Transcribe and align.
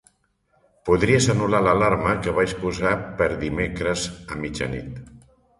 Podries 0.87 1.27
anul·lar 1.33 1.59
l'alarma 1.67 2.15
que 2.23 2.35
vaig 2.39 2.55
posar 2.63 2.97
per 3.21 3.31
dimecres 3.45 4.09
a 4.37 4.43
mitjanit? 4.47 4.99